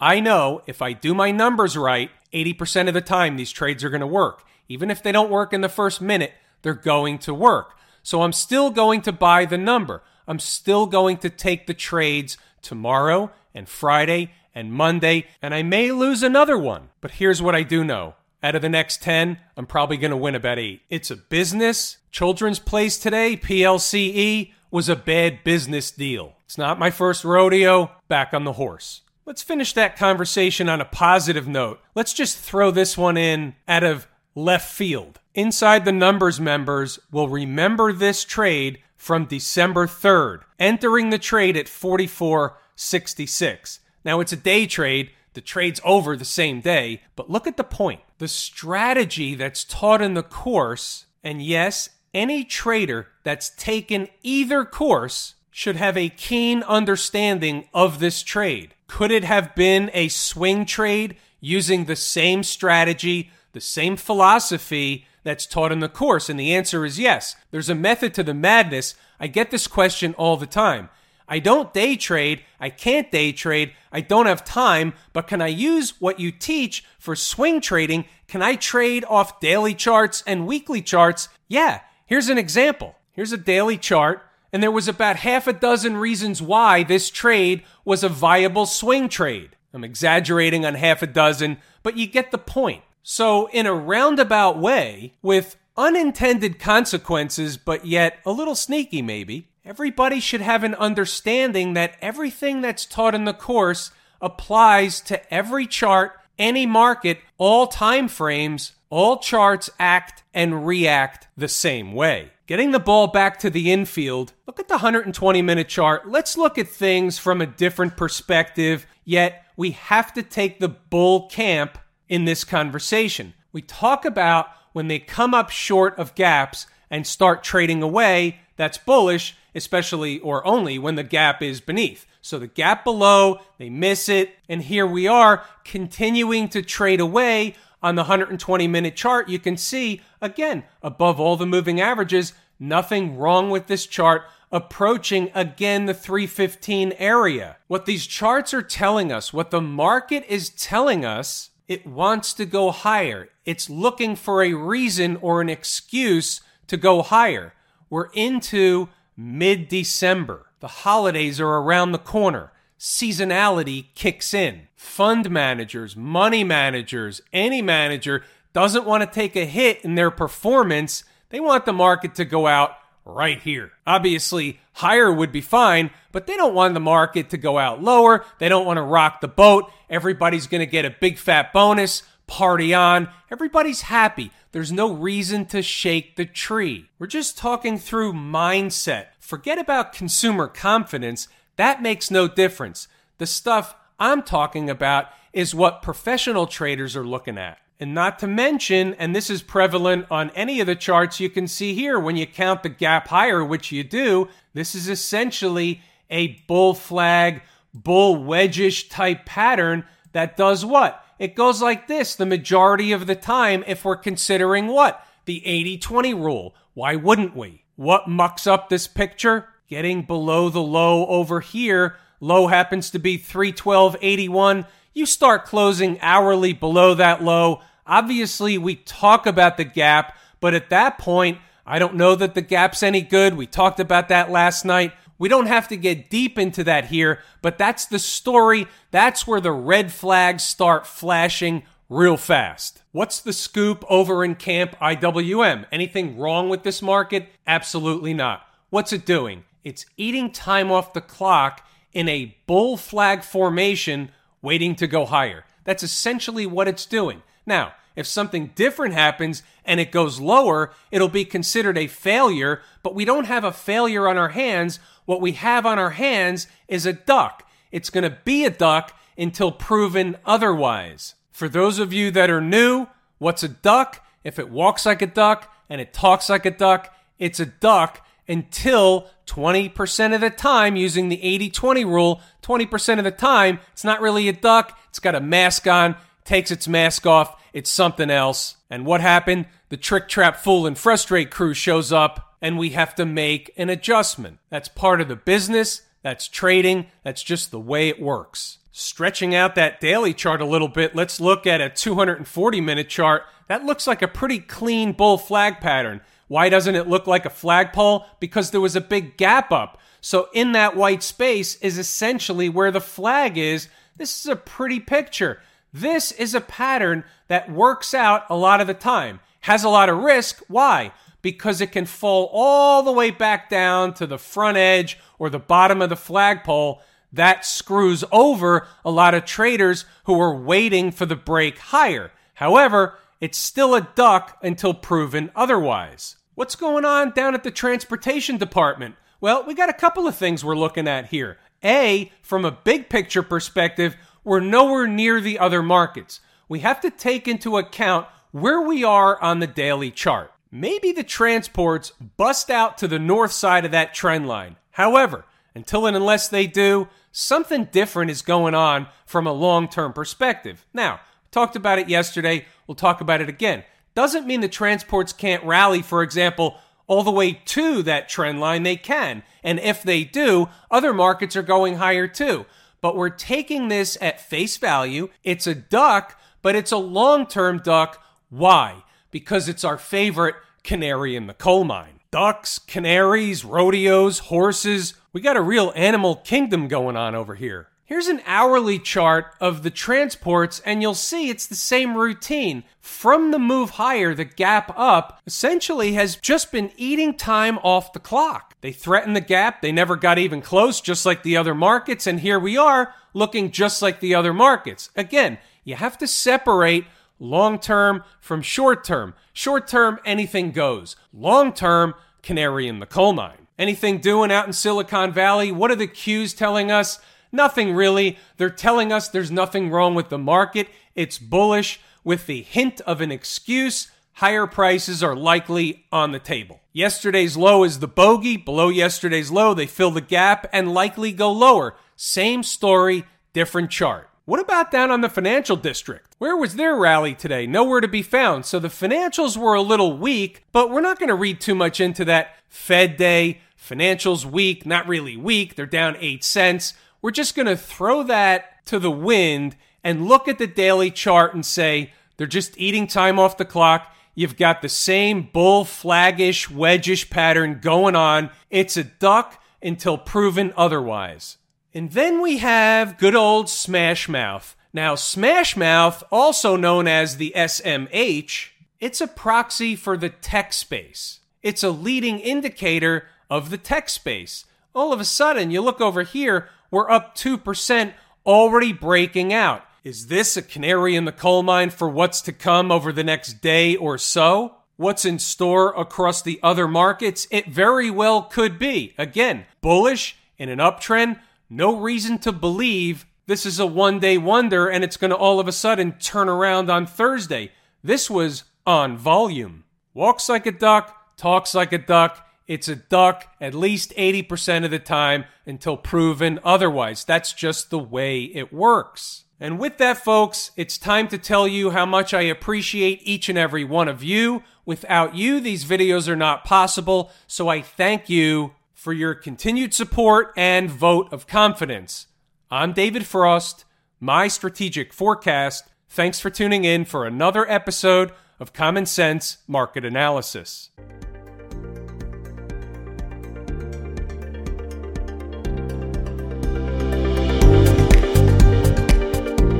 I 0.00 0.20
know 0.20 0.62
if 0.66 0.80
I 0.80 0.94
do 0.94 1.12
my 1.12 1.32
numbers 1.32 1.76
right, 1.76 2.10
80% 2.32 2.88
of 2.88 2.94
the 2.94 3.02
time 3.02 3.36
these 3.36 3.52
trades 3.52 3.84
are 3.84 3.90
going 3.90 4.00
to 4.00 4.06
work. 4.06 4.42
Even 4.68 4.90
if 4.90 5.02
they 5.02 5.12
don't 5.12 5.30
work 5.30 5.52
in 5.52 5.60
the 5.60 5.68
first 5.68 6.00
minute, 6.00 6.32
they're 6.62 6.74
going 6.74 7.18
to 7.18 7.34
work. 7.34 7.76
So 8.02 8.22
I'm 8.22 8.32
still 8.32 8.70
going 8.70 9.02
to 9.02 9.12
buy 9.12 9.44
the 9.44 9.58
number. 9.58 10.02
I'm 10.28 10.38
still 10.38 10.86
going 10.86 11.18
to 11.18 11.30
take 11.30 11.66
the 11.66 11.74
trades 11.74 12.36
tomorrow 12.62 13.30
and 13.54 13.68
Friday 13.68 14.32
and 14.54 14.72
Monday, 14.72 15.26
and 15.42 15.54
I 15.54 15.62
may 15.62 15.92
lose 15.92 16.22
another 16.22 16.58
one. 16.58 16.88
But 17.00 17.12
here's 17.12 17.42
what 17.42 17.54
I 17.54 17.62
do 17.62 17.84
know. 17.84 18.14
Out 18.42 18.54
of 18.54 18.62
the 18.62 18.68
next 18.68 19.02
10, 19.02 19.38
I'm 19.56 19.66
probably 19.66 19.96
going 19.96 20.10
to 20.10 20.16
win 20.16 20.34
about 20.34 20.58
8. 20.58 20.82
It's 20.88 21.10
a 21.10 21.16
business. 21.16 21.98
Children's 22.10 22.58
Place 22.58 22.98
today, 22.98 23.36
PLCE, 23.36 24.52
was 24.70 24.88
a 24.88 24.96
bad 24.96 25.42
business 25.42 25.90
deal. 25.90 26.34
It's 26.44 26.58
not 26.58 26.78
my 26.78 26.90
first 26.90 27.24
rodeo. 27.24 27.90
Back 28.08 28.32
on 28.32 28.44
the 28.44 28.52
horse. 28.52 29.02
Let's 29.24 29.42
finish 29.42 29.72
that 29.72 29.96
conversation 29.96 30.68
on 30.68 30.80
a 30.80 30.84
positive 30.84 31.48
note. 31.48 31.80
Let's 31.94 32.14
just 32.14 32.38
throw 32.38 32.70
this 32.70 32.96
one 32.96 33.16
in 33.16 33.56
out 33.66 33.82
of 33.82 34.06
left 34.36 34.70
field. 34.70 35.18
Inside 35.34 35.84
the 35.84 35.90
numbers 35.90 36.38
members 36.38 37.00
will 37.10 37.28
remember 37.28 37.92
this 37.92 38.24
trade 38.24 38.78
from 38.94 39.24
December 39.24 39.88
3rd, 39.88 40.42
entering 40.58 41.10
the 41.10 41.18
trade 41.18 41.56
at 41.56 41.66
44.66. 41.66 43.80
Now 44.04 44.20
it's 44.20 44.32
a 44.32 44.36
day 44.36 44.66
trade. 44.66 45.10
The 45.34 45.40
trade's 45.40 45.80
over 45.84 46.16
the 46.16 46.24
same 46.24 46.60
day, 46.60 47.02
but 47.16 47.28
look 47.28 47.46
at 47.46 47.56
the 47.56 47.64
point. 47.64 48.00
The 48.18 48.28
strategy 48.28 49.34
that's 49.34 49.64
taught 49.64 50.00
in 50.00 50.14
the 50.14 50.22
course, 50.22 51.06
and 51.22 51.42
yes, 51.42 51.90
any 52.14 52.44
trader 52.44 53.08
that's 53.24 53.50
taken 53.50 54.08
either 54.22 54.64
course 54.64 55.34
should 55.50 55.76
have 55.76 55.96
a 55.96 56.08
keen 56.08 56.62
understanding 56.62 57.68
of 57.74 57.98
this 57.98 58.22
trade. 58.22 58.74
Could 58.86 59.10
it 59.10 59.24
have 59.24 59.54
been 59.54 59.90
a 59.92 60.08
swing 60.08 60.64
trade 60.64 61.16
using 61.40 61.84
the 61.84 61.96
same 61.96 62.42
strategy, 62.42 63.30
the 63.56 63.60
same 63.60 63.96
philosophy 63.96 65.06
that's 65.24 65.46
taught 65.46 65.72
in 65.72 65.80
the 65.80 65.88
course? 65.88 66.28
And 66.28 66.38
the 66.38 66.54
answer 66.54 66.84
is 66.84 66.98
yes. 66.98 67.34
There's 67.50 67.70
a 67.70 67.74
method 67.74 68.12
to 68.14 68.22
the 68.22 68.34
madness. 68.34 68.94
I 69.18 69.26
get 69.26 69.50
this 69.50 69.66
question 69.66 70.14
all 70.14 70.36
the 70.36 70.46
time. 70.46 70.90
I 71.26 71.38
don't 71.38 71.72
day 71.72 71.96
trade. 71.96 72.42
I 72.60 72.68
can't 72.68 73.10
day 73.10 73.32
trade. 73.32 73.72
I 73.90 74.02
don't 74.02 74.26
have 74.26 74.44
time, 74.44 74.92
but 75.14 75.26
can 75.26 75.40
I 75.40 75.48
use 75.48 76.00
what 76.00 76.20
you 76.20 76.30
teach 76.30 76.84
for 76.98 77.16
swing 77.16 77.62
trading? 77.62 78.04
Can 78.28 78.42
I 78.42 78.56
trade 78.56 79.04
off 79.08 79.40
daily 79.40 79.74
charts 79.74 80.22
and 80.26 80.46
weekly 80.46 80.82
charts? 80.82 81.30
Yeah. 81.48 81.80
Here's 82.04 82.28
an 82.28 82.38
example. 82.38 82.94
Here's 83.12 83.32
a 83.32 83.38
daily 83.38 83.78
chart, 83.78 84.22
and 84.52 84.62
there 84.62 84.70
was 84.70 84.86
about 84.86 85.16
half 85.16 85.46
a 85.46 85.52
dozen 85.54 85.96
reasons 85.96 86.42
why 86.42 86.82
this 86.82 87.08
trade 87.08 87.64
was 87.84 88.04
a 88.04 88.10
viable 88.10 88.66
swing 88.66 89.08
trade. 89.08 89.56
I'm 89.72 89.82
exaggerating 89.82 90.64
on 90.64 90.74
half 90.74 91.02
a 91.02 91.06
dozen, 91.06 91.56
but 91.82 91.96
you 91.96 92.06
get 92.06 92.30
the 92.30 92.38
point. 92.38 92.82
So, 93.08 93.46
in 93.52 93.66
a 93.66 93.74
roundabout 93.74 94.58
way, 94.58 95.12
with 95.22 95.56
unintended 95.76 96.58
consequences, 96.58 97.56
but 97.56 97.86
yet 97.86 98.18
a 98.26 98.32
little 98.32 98.56
sneaky 98.56 99.00
maybe, 99.00 99.48
Everybody 99.66 100.20
should 100.20 100.42
have 100.42 100.62
an 100.62 100.76
understanding 100.76 101.74
that 101.74 101.96
everything 102.00 102.60
that's 102.60 102.86
taught 102.86 103.16
in 103.16 103.24
the 103.24 103.34
course 103.34 103.90
applies 104.20 105.00
to 105.00 105.34
every 105.34 105.66
chart, 105.66 106.12
any 106.38 106.66
market, 106.66 107.18
all 107.36 107.66
time 107.66 108.06
frames, 108.06 108.74
all 108.90 109.18
charts 109.18 109.68
act 109.80 110.22
and 110.32 110.64
react 110.64 111.26
the 111.36 111.48
same 111.48 111.94
way. 111.94 112.30
Getting 112.46 112.70
the 112.70 112.78
ball 112.78 113.08
back 113.08 113.40
to 113.40 113.50
the 113.50 113.72
infield, 113.72 114.34
look 114.46 114.60
at 114.60 114.68
the 114.68 114.74
120 114.74 115.42
minute 115.42 115.68
chart. 115.68 116.08
Let's 116.08 116.38
look 116.38 116.58
at 116.58 116.68
things 116.68 117.18
from 117.18 117.40
a 117.40 117.46
different 117.46 117.96
perspective, 117.96 118.86
yet 119.04 119.46
we 119.56 119.72
have 119.72 120.12
to 120.14 120.22
take 120.22 120.60
the 120.60 120.68
bull 120.68 121.28
camp 121.28 121.76
in 122.08 122.24
this 122.24 122.44
conversation. 122.44 123.34
We 123.52 123.62
talk 123.62 124.04
about 124.04 124.48
when 124.72 124.88
they 124.88 124.98
come 124.98 125.34
up 125.34 125.50
short 125.50 125.98
of 125.98 126.14
gaps 126.14 126.66
and 126.90 127.06
start 127.06 127.42
trading 127.42 127.82
away, 127.82 128.40
that's 128.56 128.78
bullish 128.78 129.36
especially 129.56 130.20
or 130.20 130.46
only 130.46 130.78
when 130.78 130.94
the 130.94 131.02
gap 131.02 131.42
is 131.42 131.60
beneath. 131.60 132.06
So 132.20 132.38
the 132.38 132.46
gap 132.46 132.84
below, 132.84 133.40
they 133.58 133.70
miss 133.70 134.08
it, 134.08 134.36
and 134.48 134.62
here 134.62 134.86
we 134.86 135.08
are 135.08 135.44
continuing 135.64 136.48
to 136.50 136.62
trade 136.62 137.00
away 137.00 137.56
on 137.82 137.94
the 137.94 138.02
120 138.02 138.68
minute 138.68 138.94
chart. 138.94 139.28
You 139.28 139.38
can 139.38 139.56
see, 139.56 140.02
again, 140.20 140.64
above 140.82 141.18
all 141.18 141.36
the 141.36 141.46
moving 141.46 141.80
averages, 141.80 142.34
nothing 142.60 143.16
wrong 143.16 143.48
with 143.48 143.66
this 143.66 143.86
chart 143.86 144.24
approaching 144.52 145.30
again 145.34 145.86
the 145.86 145.94
315 145.94 146.92
area. 146.98 147.56
What 147.66 147.86
these 147.86 148.06
charts 148.06 148.52
are 148.52 148.62
telling 148.62 149.10
us, 149.10 149.32
what 149.32 149.50
the 149.50 149.60
market 149.62 150.24
is 150.28 150.50
telling 150.50 151.04
us, 151.04 151.50
it 151.68 151.86
wants 151.86 152.32
to 152.34 152.46
go 152.46 152.70
higher. 152.70 153.28
It's 153.44 153.68
looking 153.68 154.16
for 154.16 154.42
a 154.42 154.54
reason 154.54 155.16
or 155.20 155.40
an 155.40 155.48
excuse 155.48 156.40
to 156.68 156.76
go 156.76 157.02
higher. 157.02 157.54
We're 157.90 158.10
into 158.12 158.88
mid 159.16 159.68
December. 159.68 160.46
The 160.60 160.68
holidays 160.68 161.40
are 161.40 161.58
around 161.58 161.92
the 161.92 161.98
corner. 161.98 162.52
Seasonality 162.78 163.86
kicks 163.94 164.34
in. 164.34 164.68
Fund 164.74 165.30
managers, 165.30 165.96
money 165.96 166.44
managers, 166.44 167.20
any 167.32 167.62
manager 167.62 168.22
doesn't 168.52 168.86
want 168.86 169.02
to 169.02 169.06
take 169.06 169.36
a 169.36 169.44
hit 169.44 169.84
in 169.84 169.96
their 169.96 170.10
performance. 170.10 171.04
They 171.30 171.40
want 171.40 171.66
the 171.66 171.72
market 171.72 172.14
to 172.16 172.24
go 172.24 172.46
out 172.46 172.76
right 173.06 173.40
here. 173.40 173.72
Obviously, 173.86 174.60
higher 174.74 175.10
would 175.10 175.32
be 175.32 175.40
fine, 175.40 175.90
but 176.12 176.26
they 176.26 176.36
don't 176.36 176.54
want 176.54 176.74
the 176.74 176.80
market 176.80 177.30
to 177.30 177.38
go 177.38 177.56
out 177.58 177.82
lower. 177.82 178.24
They 178.38 178.48
don't 178.48 178.66
want 178.66 178.76
to 178.76 178.82
rock 178.82 179.20
the 179.20 179.28
boat. 179.28 179.70
Everybody's 179.88 180.48
going 180.48 180.60
to 180.60 180.66
get 180.66 180.84
a 180.84 180.94
big 181.00 181.16
fat 181.16 181.52
bonus 181.52 182.02
party 182.26 182.74
on. 182.74 183.08
Everybody's 183.30 183.82
happy. 183.82 184.32
There's 184.52 184.72
no 184.72 184.92
reason 184.92 185.46
to 185.46 185.62
shake 185.62 186.16
the 186.16 186.24
tree. 186.24 186.88
We're 186.98 187.06
just 187.06 187.38
talking 187.38 187.78
through 187.78 188.12
mindset. 188.14 189.06
Forget 189.20 189.58
about 189.58 189.92
consumer 189.92 190.48
confidence. 190.48 191.28
That 191.56 191.82
makes 191.82 192.10
no 192.10 192.26
difference. 192.26 192.88
The 193.18 193.26
stuff 193.26 193.76
I'm 193.98 194.22
talking 194.22 194.68
about 194.68 195.06
is 195.32 195.54
what 195.54 195.82
professional 195.82 196.46
traders 196.46 196.96
are 196.96 197.06
looking 197.06 197.38
at. 197.38 197.58
And 197.78 197.92
not 197.94 198.18
to 198.20 198.26
mention, 198.26 198.94
and 198.94 199.14
this 199.14 199.28
is 199.28 199.42
prevalent 199.42 200.06
on 200.10 200.30
any 200.30 200.60
of 200.60 200.66
the 200.66 200.74
charts 200.74 201.20
you 201.20 201.28
can 201.28 201.46
see 201.46 201.74
here, 201.74 202.00
when 202.00 202.16
you 202.16 202.26
count 202.26 202.62
the 202.62 202.70
gap 202.70 203.08
higher, 203.08 203.44
which 203.44 203.70
you 203.70 203.84
do, 203.84 204.28
this 204.54 204.74
is 204.74 204.88
essentially 204.88 205.82
a 206.08 206.42
bull 206.46 206.72
flag, 206.72 207.42
bull 207.74 208.16
wedgish 208.16 208.88
type 208.88 209.26
pattern 209.26 209.84
that 210.12 210.36
does 210.36 210.64
what? 210.64 211.04
It 211.18 211.34
goes 211.34 211.60
like 211.60 211.88
this 211.88 212.14
the 212.14 212.26
majority 212.26 212.92
of 212.92 213.06
the 213.06 213.14
time 213.14 213.64
if 213.66 213.84
we're 213.84 213.96
considering 213.96 214.68
what? 214.68 215.06
The 215.26 215.46
80 215.46 215.78
20 215.78 216.14
rule. 216.14 216.54
Why 216.74 216.96
wouldn't 216.96 217.36
we? 217.36 217.64
What 217.76 218.08
mucks 218.08 218.46
up 218.46 218.68
this 218.68 218.86
picture? 218.86 219.48
Getting 219.68 220.02
below 220.02 220.48
the 220.48 220.62
low 220.62 221.06
over 221.06 221.40
here. 221.40 221.96
Low 222.20 222.46
happens 222.46 222.90
to 222.90 222.98
be 222.98 223.18
312.81. 223.18 224.66
You 224.96 225.04
start 225.04 225.44
closing 225.44 226.00
hourly 226.00 226.54
below 226.54 226.94
that 226.94 227.22
low. 227.22 227.60
Obviously, 227.86 228.56
we 228.56 228.76
talk 228.76 229.26
about 229.26 229.58
the 229.58 229.64
gap, 229.64 230.16
but 230.40 230.54
at 230.54 230.70
that 230.70 230.96
point, 230.96 231.36
I 231.66 231.78
don't 231.78 231.96
know 231.96 232.14
that 232.14 232.34
the 232.34 232.40
gap's 232.40 232.82
any 232.82 233.02
good. 233.02 233.36
We 233.36 233.46
talked 233.46 233.78
about 233.78 234.08
that 234.08 234.30
last 234.30 234.64
night. 234.64 234.94
We 235.18 235.28
don't 235.28 235.48
have 235.48 235.68
to 235.68 235.76
get 235.76 236.08
deep 236.08 236.38
into 236.38 236.64
that 236.64 236.86
here, 236.86 237.20
but 237.42 237.58
that's 237.58 237.84
the 237.84 237.98
story. 237.98 238.68
That's 238.90 239.26
where 239.26 239.38
the 239.38 239.52
red 239.52 239.92
flags 239.92 240.44
start 240.44 240.86
flashing 240.86 241.64
real 241.90 242.16
fast. 242.16 242.80
What's 242.92 243.20
the 243.20 243.34
scoop 243.34 243.84
over 243.90 244.24
in 244.24 244.34
Camp 244.34 244.76
IWM? 244.80 245.66
Anything 245.70 246.16
wrong 246.16 246.48
with 246.48 246.62
this 246.62 246.80
market? 246.80 247.28
Absolutely 247.46 248.14
not. 248.14 248.48
What's 248.70 248.94
it 248.94 249.04
doing? 249.04 249.44
It's 249.62 249.84
eating 249.98 250.32
time 250.32 250.72
off 250.72 250.94
the 250.94 251.02
clock 251.02 251.68
in 251.92 252.08
a 252.08 252.34
bull 252.46 252.78
flag 252.78 253.22
formation 253.22 254.10
waiting 254.42 254.74
to 254.76 254.86
go 254.86 255.06
higher. 255.06 255.44
That's 255.64 255.82
essentially 255.82 256.46
what 256.46 256.68
it's 256.68 256.86
doing. 256.86 257.22
Now, 257.44 257.74
if 257.94 258.06
something 258.06 258.52
different 258.54 258.94
happens 258.94 259.42
and 259.64 259.80
it 259.80 259.90
goes 259.90 260.20
lower, 260.20 260.72
it'll 260.90 261.08
be 261.08 261.24
considered 261.24 261.78
a 261.78 261.86
failure, 261.86 262.60
but 262.82 262.94
we 262.94 263.04
don't 263.04 263.26
have 263.26 263.44
a 263.44 263.52
failure 263.52 264.06
on 264.06 264.18
our 264.18 264.28
hands. 264.28 264.78
What 265.06 265.20
we 265.20 265.32
have 265.32 265.64
on 265.64 265.78
our 265.78 265.90
hands 265.90 266.46
is 266.68 266.86
a 266.86 266.92
duck. 266.92 267.48
It's 267.72 267.90
going 267.90 268.04
to 268.04 268.18
be 268.24 268.44
a 268.44 268.50
duck 268.50 268.96
until 269.18 269.50
proven 269.50 270.16
otherwise. 270.24 271.14
For 271.32 271.48
those 271.48 271.78
of 271.78 271.92
you 271.92 272.10
that 272.12 272.30
are 272.30 272.40
new, 272.40 272.86
what's 273.18 273.42
a 273.42 273.48
duck? 273.48 274.04
If 274.22 274.38
it 274.38 274.50
walks 274.50 274.84
like 274.86 275.02
a 275.02 275.06
duck, 275.06 275.52
and 275.68 275.80
it 275.80 275.92
talks 275.92 276.28
like 276.28 276.46
a 276.46 276.50
duck, 276.50 276.94
it's 277.18 277.40
a 277.40 277.46
duck 277.46 278.05
until 278.28 279.08
20% 279.26 280.14
of 280.14 280.20
the 280.20 280.30
time 280.30 280.76
using 280.76 281.08
the 281.08 281.22
80 281.22 281.50
20 281.50 281.84
rule. 281.84 282.20
20% 282.42 282.98
of 282.98 283.04
the 283.04 283.10
time, 283.10 283.60
it's 283.72 283.84
not 283.84 284.00
really 284.00 284.28
a 284.28 284.32
duck, 284.32 284.78
it's 284.88 285.00
got 285.00 285.14
a 285.14 285.20
mask 285.20 285.66
on, 285.66 285.96
takes 286.24 286.50
its 286.50 286.68
mask 286.68 287.06
off, 287.06 287.40
it's 287.52 287.70
something 287.70 288.10
else. 288.10 288.56
And 288.70 288.86
what 288.86 289.00
happened? 289.00 289.46
The 289.68 289.76
trick, 289.76 290.08
trap, 290.08 290.36
fool, 290.36 290.66
and 290.66 290.78
frustrate 290.78 291.30
crew 291.30 291.54
shows 291.54 291.92
up, 291.92 292.36
and 292.40 292.58
we 292.58 292.70
have 292.70 292.94
to 292.96 293.06
make 293.06 293.52
an 293.56 293.68
adjustment. 293.68 294.38
That's 294.48 294.68
part 294.68 295.00
of 295.00 295.08
the 295.08 295.16
business, 295.16 295.82
that's 296.02 296.28
trading, 296.28 296.86
that's 297.02 297.22
just 297.22 297.50
the 297.50 297.58
way 297.58 297.88
it 297.88 298.00
works. 298.00 298.58
Stretching 298.70 299.34
out 299.34 299.54
that 299.54 299.80
daily 299.80 300.12
chart 300.12 300.40
a 300.40 300.46
little 300.46 300.68
bit, 300.68 300.94
let's 300.94 301.20
look 301.20 301.46
at 301.46 301.60
a 301.60 301.70
240 301.70 302.60
minute 302.60 302.88
chart. 302.88 303.24
That 303.48 303.64
looks 303.64 303.86
like 303.86 304.02
a 304.02 304.08
pretty 304.08 304.38
clean 304.38 304.92
bull 304.92 305.18
flag 305.18 305.60
pattern. 305.60 306.00
Why 306.28 306.48
doesn't 306.48 306.74
it 306.74 306.88
look 306.88 307.06
like 307.06 307.24
a 307.24 307.30
flagpole? 307.30 308.06
Because 308.20 308.50
there 308.50 308.60
was 308.60 308.76
a 308.76 308.80
big 308.80 309.16
gap 309.16 309.52
up. 309.52 309.78
So 310.00 310.28
in 310.32 310.52
that 310.52 310.76
white 310.76 311.02
space 311.02 311.56
is 311.56 311.78
essentially 311.78 312.48
where 312.48 312.70
the 312.70 312.80
flag 312.80 313.38
is. 313.38 313.68
This 313.96 314.20
is 314.20 314.26
a 314.26 314.36
pretty 314.36 314.80
picture. 314.80 315.40
This 315.72 316.12
is 316.12 316.34
a 316.34 316.40
pattern 316.40 317.04
that 317.28 317.50
works 317.50 317.94
out 317.94 318.24
a 318.30 318.36
lot 318.36 318.60
of 318.60 318.66
the 318.66 318.74
time. 318.74 319.20
Has 319.42 319.64
a 319.64 319.68
lot 319.68 319.88
of 319.88 319.98
risk. 319.98 320.42
Why? 320.48 320.92
Because 321.22 321.60
it 321.60 321.72
can 321.72 321.86
fall 321.86 322.30
all 322.32 322.82
the 322.82 322.92
way 322.92 323.10
back 323.10 323.48
down 323.48 323.94
to 323.94 324.06
the 324.06 324.18
front 324.18 324.56
edge 324.56 324.98
or 325.18 325.30
the 325.30 325.38
bottom 325.38 325.82
of 325.82 325.88
the 325.90 325.96
flagpole. 325.96 326.82
That 327.12 327.44
screws 327.44 328.04
over 328.12 328.66
a 328.84 328.90
lot 328.90 329.14
of 329.14 329.24
traders 329.24 329.84
who 330.04 330.20
are 330.20 330.36
waiting 330.36 330.90
for 330.90 331.06
the 331.06 331.16
break 331.16 331.58
higher. 331.58 332.10
However, 332.34 332.98
it's 333.20 333.38
still 333.38 333.74
a 333.74 333.88
duck 333.94 334.38
until 334.42 334.74
proven 334.74 335.30
otherwise. 335.34 336.16
What's 336.34 336.56
going 336.56 336.84
on 336.84 337.12
down 337.12 337.34
at 337.34 337.44
the 337.44 337.50
transportation 337.50 338.36
department? 338.36 338.96
Well, 339.20 339.44
we 339.46 339.54
got 339.54 339.70
a 339.70 339.74
couple 339.74 340.06
of 340.06 340.16
things 340.16 340.44
we're 340.44 340.56
looking 340.56 340.86
at 340.86 341.06
here. 341.06 341.38
A, 341.64 342.12
from 342.22 342.44
a 342.44 342.50
big 342.50 342.90
picture 342.90 343.22
perspective, 343.22 343.96
we're 344.22 344.40
nowhere 344.40 344.86
near 344.86 345.20
the 345.20 345.38
other 345.38 345.62
markets. 345.62 346.20
We 346.48 346.60
have 346.60 346.80
to 346.82 346.90
take 346.90 347.26
into 347.26 347.56
account 347.56 348.06
where 348.32 348.60
we 348.60 348.84
are 348.84 349.20
on 349.22 349.40
the 349.40 349.46
daily 349.46 349.90
chart. 349.90 350.32
Maybe 350.52 350.92
the 350.92 351.02
transports 351.02 351.92
bust 352.16 352.50
out 352.50 352.78
to 352.78 352.88
the 352.88 352.98
north 352.98 353.32
side 353.32 353.64
of 353.64 353.70
that 353.70 353.94
trend 353.94 354.28
line. 354.28 354.56
However, 354.72 355.24
until 355.54 355.86
and 355.86 355.96
unless 355.96 356.28
they 356.28 356.46
do, 356.46 356.88
something 357.12 357.64
different 357.72 358.10
is 358.10 358.20
going 358.20 358.54
on 358.54 358.88
from 359.06 359.26
a 359.26 359.32
long 359.32 359.68
term 359.68 359.94
perspective. 359.94 360.66
Now, 360.74 361.00
talked 361.36 361.54
about 361.54 361.78
it 361.78 361.90
yesterday. 361.90 362.46
We'll 362.66 362.76
talk 362.76 363.02
about 363.02 363.20
it 363.20 363.28
again. 363.28 363.62
Doesn't 363.94 364.26
mean 364.26 364.40
the 364.40 364.48
transports 364.48 365.12
can't 365.12 365.44
rally, 365.44 365.82
for 365.82 366.02
example, 366.02 366.56
all 366.86 367.02
the 367.02 367.10
way 367.10 367.32
to 367.44 367.82
that 367.82 368.08
trend 368.08 368.40
line. 368.40 368.62
They 368.62 368.76
can. 368.76 369.22
And 369.44 369.60
if 369.60 369.82
they 369.82 370.02
do, 370.02 370.48
other 370.70 370.94
markets 370.94 371.36
are 371.36 371.42
going 371.42 371.76
higher 371.76 372.08
too. 372.08 372.46
But 372.80 372.96
we're 372.96 373.10
taking 373.10 373.68
this 373.68 373.98
at 374.00 374.18
face 374.18 374.56
value. 374.56 375.10
It's 375.24 375.46
a 375.46 375.54
duck, 375.54 376.18
but 376.40 376.56
it's 376.56 376.72
a 376.72 376.78
long 376.78 377.26
term 377.26 377.58
duck. 377.58 378.02
Why? 378.30 378.84
Because 379.10 379.46
it's 379.46 379.62
our 379.64 379.76
favorite 379.76 380.36
canary 380.64 381.16
in 381.16 381.26
the 381.26 381.34
coal 381.34 381.64
mine. 381.64 382.00
Ducks, 382.10 382.58
canaries, 382.58 383.44
rodeos, 383.44 384.20
horses. 384.20 384.94
We 385.12 385.20
got 385.20 385.36
a 385.36 385.42
real 385.42 385.70
animal 385.76 386.16
kingdom 386.16 386.66
going 386.66 386.96
on 386.96 387.14
over 387.14 387.34
here. 387.34 387.68
Here's 387.88 388.08
an 388.08 388.20
hourly 388.26 388.80
chart 388.80 389.32
of 389.40 389.62
the 389.62 389.70
transports, 389.70 390.60
and 390.66 390.82
you'll 390.82 390.94
see 390.94 391.30
it's 391.30 391.46
the 391.46 391.54
same 391.54 391.96
routine. 391.96 392.64
From 392.80 393.30
the 393.30 393.38
move 393.38 393.70
higher, 393.70 394.12
the 394.12 394.24
gap 394.24 394.76
up 394.76 395.20
essentially 395.24 395.92
has 395.92 396.16
just 396.16 396.50
been 396.50 396.72
eating 396.76 397.14
time 397.14 397.58
off 397.58 397.92
the 397.92 398.00
clock. 398.00 398.56
They 398.60 398.72
threatened 398.72 399.14
the 399.14 399.20
gap, 399.20 399.62
they 399.62 399.70
never 399.70 399.94
got 399.94 400.18
even 400.18 400.42
close, 400.42 400.80
just 400.80 401.06
like 401.06 401.22
the 401.22 401.36
other 401.36 401.54
markets, 401.54 402.08
and 402.08 402.18
here 402.18 402.40
we 402.40 402.56
are 402.56 402.92
looking 403.14 403.52
just 403.52 403.80
like 403.80 404.00
the 404.00 404.16
other 404.16 404.34
markets. 404.34 404.90
Again, 404.96 405.38
you 405.62 405.76
have 405.76 405.96
to 405.98 406.08
separate 406.08 406.86
long 407.20 407.60
term 407.60 408.02
from 408.20 408.42
short 408.42 408.82
term. 408.82 409.14
Short 409.32 409.68
term, 409.68 410.00
anything 410.04 410.50
goes. 410.50 410.96
Long 411.12 411.52
term, 411.52 411.94
canary 412.20 412.66
in 412.66 412.80
the 412.80 412.86
coal 412.86 413.12
mine. 413.12 413.46
Anything 413.60 413.98
doing 413.98 414.32
out 414.32 414.48
in 414.48 414.52
Silicon 414.52 415.12
Valley? 415.12 415.52
What 415.52 415.70
are 415.70 415.76
the 415.76 415.86
Qs 415.86 416.36
telling 416.36 416.72
us? 416.72 416.98
Nothing 417.36 417.74
really. 417.74 418.18
They're 418.38 418.48
telling 418.48 418.90
us 418.90 419.08
there's 419.08 419.30
nothing 419.30 419.70
wrong 419.70 419.94
with 419.94 420.08
the 420.08 420.18
market. 420.18 420.68
It's 420.94 421.18
bullish 421.18 421.78
with 422.02 422.26
the 422.26 422.40
hint 422.40 422.80
of 422.80 423.02
an 423.02 423.12
excuse. 423.12 423.90
Higher 424.14 424.46
prices 424.46 425.02
are 425.02 425.14
likely 425.14 425.84
on 425.92 426.12
the 426.12 426.18
table. 426.18 426.60
Yesterday's 426.72 427.36
low 427.36 427.62
is 427.62 427.80
the 427.80 427.86
bogey. 427.86 428.38
Below 428.38 428.70
yesterday's 428.70 429.30
low, 429.30 429.52
they 429.52 429.66
fill 429.66 429.90
the 429.90 430.00
gap 430.00 430.48
and 430.50 430.72
likely 430.72 431.12
go 431.12 431.30
lower. 431.30 431.76
Same 431.94 432.42
story, 432.42 433.04
different 433.34 433.70
chart. 433.70 434.08
What 434.24 434.40
about 434.40 434.70
down 434.70 434.90
on 434.90 435.02
the 435.02 435.10
financial 435.10 435.56
district? 435.56 436.16
Where 436.18 436.36
was 436.36 436.56
their 436.56 436.74
rally 436.74 437.14
today? 437.14 437.46
Nowhere 437.46 437.82
to 437.82 437.88
be 437.88 438.02
found. 438.02 438.46
So 438.46 438.58
the 438.58 438.68
financials 438.68 439.36
were 439.36 439.54
a 439.54 439.60
little 439.60 439.98
weak, 439.98 440.42
but 440.50 440.70
we're 440.70 440.80
not 440.80 440.98
going 440.98 441.10
to 441.10 441.14
read 441.14 441.40
too 441.40 441.54
much 441.54 441.78
into 441.80 442.04
that. 442.06 442.34
Fed 442.48 442.96
day, 442.96 443.42
financials 443.56 444.24
weak, 444.24 444.64
not 444.64 444.88
really 444.88 445.16
weak. 445.16 445.54
They're 445.54 445.66
down 445.66 445.96
8 446.00 446.24
cents. 446.24 446.74
We're 447.06 447.12
just 447.12 447.36
going 447.36 447.46
to 447.46 447.56
throw 447.56 448.02
that 448.02 448.66
to 448.66 448.80
the 448.80 448.90
wind 448.90 449.54
and 449.84 450.08
look 450.08 450.26
at 450.26 450.38
the 450.38 450.46
daily 450.48 450.90
chart 450.90 451.34
and 451.34 451.46
say 451.46 451.92
they're 452.16 452.26
just 452.26 452.58
eating 452.58 452.88
time 452.88 453.16
off 453.16 453.36
the 453.36 453.44
clock. 453.44 453.94
You've 454.16 454.36
got 454.36 454.60
the 454.60 454.68
same 454.68 455.28
bull 455.32 455.64
flagish, 455.64 456.48
wedgish 456.48 457.08
pattern 457.08 457.60
going 457.62 457.94
on. 457.94 458.30
It's 458.50 458.76
a 458.76 458.82
duck 458.82 459.40
until 459.62 459.96
proven 459.96 460.52
otherwise. 460.56 461.36
And 461.72 461.92
then 461.92 462.20
we 462.20 462.38
have 462.38 462.98
good 462.98 463.14
old 463.14 463.48
Smash 463.48 464.08
Mouth. 464.08 464.56
Now, 464.72 464.96
Smash 464.96 465.56
Mouth, 465.56 466.02
also 466.10 466.56
known 466.56 466.88
as 466.88 467.18
the 467.18 467.32
SMH, 467.36 468.48
it's 468.80 469.00
a 469.00 469.06
proxy 469.06 469.76
for 469.76 469.96
the 469.96 470.10
tech 470.10 470.52
space. 470.52 471.20
It's 471.40 471.62
a 471.62 471.70
leading 471.70 472.18
indicator 472.18 473.06
of 473.30 473.50
the 473.50 473.58
tech 473.58 473.90
space. 473.90 474.44
All 474.74 474.92
of 474.92 474.98
a 474.98 475.04
sudden, 475.04 475.52
you 475.52 475.60
look 475.60 475.80
over 475.80 476.02
here, 476.02 476.48
we're 476.76 476.90
up 476.90 477.16
2%, 477.16 477.94
already 478.26 478.70
breaking 478.70 479.32
out. 479.32 479.64
Is 479.82 480.08
this 480.08 480.36
a 480.36 480.42
canary 480.42 480.94
in 480.94 481.06
the 481.06 481.10
coal 481.12 481.42
mine 481.42 481.70
for 481.70 481.88
what's 481.88 482.20
to 482.20 482.34
come 482.34 482.70
over 482.70 482.92
the 482.92 483.02
next 483.02 483.40
day 483.40 483.74
or 483.76 483.96
so? 483.96 484.56
What's 484.76 485.06
in 485.06 485.18
store 485.18 485.72
across 485.74 486.20
the 486.20 486.38
other 486.42 486.68
markets? 486.68 487.26
It 487.30 487.48
very 487.48 487.90
well 487.90 488.20
could 488.20 488.58
be. 488.58 488.94
Again, 488.98 489.46
bullish 489.62 490.18
in 490.36 490.50
an 490.50 490.58
uptrend. 490.58 491.18
No 491.48 491.74
reason 491.74 492.18
to 492.18 492.30
believe 492.30 493.06
this 493.26 493.46
is 493.46 493.58
a 493.58 493.64
one 493.64 493.98
day 493.98 494.18
wonder 494.18 494.68
and 494.68 494.84
it's 494.84 494.98
going 494.98 495.12
to 495.12 495.16
all 495.16 495.40
of 495.40 495.48
a 495.48 495.52
sudden 495.52 495.92
turn 495.92 496.28
around 496.28 496.68
on 496.68 496.84
Thursday. 496.84 497.52
This 497.82 498.10
was 498.10 498.44
on 498.66 498.98
volume. 498.98 499.64
Walks 499.94 500.28
like 500.28 500.44
a 500.44 500.52
duck, 500.52 500.94
talks 501.16 501.54
like 501.54 501.72
a 501.72 501.78
duck, 501.78 502.25
it's 502.46 502.68
a 502.68 502.76
duck 502.76 503.34
at 503.40 503.54
least 503.54 503.92
80% 503.96 504.64
of 504.64 504.70
the 504.70 504.78
time 504.78 505.24
until 505.44 505.76
proven 505.76 506.38
otherwise. 506.44 507.04
That's 507.04 507.32
just 507.32 507.70
the 507.70 507.78
way 507.78 508.22
it 508.22 508.52
works. 508.52 509.24
And 509.38 509.58
with 509.58 509.78
that, 509.78 509.98
folks, 509.98 510.50
it's 510.56 510.78
time 510.78 511.08
to 511.08 511.18
tell 511.18 511.46
you 511.46 511.70
how 511.70 511.84
much 511.84 512.14
I 512.14 512.22
appreciate 512.22 513.00
each 513.02 513.28
and 513.28 513.36
every 513.36 513.64
one 513.64 513.88
of 513.88 514.02
you. 514.02 514.42
Without 514.64 515.14
you, 515.14 515.40
these 515.40 515.64
videos 515.64 516.08
are 516.08 516.16
not 516.16 516.44
possible. 516.44 517.10
So 517.26 517.48
I 517.48 517.60
thank 517.60 518.08
you 518.08 518.54
for 518.72 518.92
your 518.92 519.14
continued 519.14 519.74
support 519.74 520.32
and 520.36 520.70
vote 520.70 521.12
of 521.12 521.26
confidence. 521.26 522.06
I'm 522.50 522.72
David 522.72 523.04
Frost, 523.04 523.64
my 524.00 524.28
strategic 524.28 524.92
forecast. 524.92 525.64
Thanks 525.88 526.20
for 526.20 526.30
tuning 526.30 526.64
in 526.64 526.84
for 526.84 527.04
another 527.04 527.50
episode 527.50 528.12
of 528.40 528.52
Common 528.52 528.86
Sense 528.86 529.38
Market 529.46 529.84
Analysis. 529.84 530.70